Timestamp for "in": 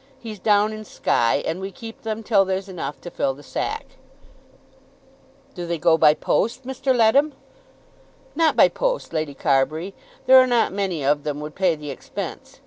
0.73-0.83